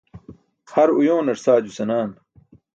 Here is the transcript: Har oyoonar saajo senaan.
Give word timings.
Har 0.77 0.95
oyoonar 1.03 1.41
saajo 1.45 1.71
senaan. 1.79 2.11